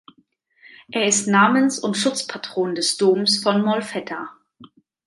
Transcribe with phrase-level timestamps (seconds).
[0.91, 4.29] Er ist Namens- und Schutzpatron des Doms von Molfetta.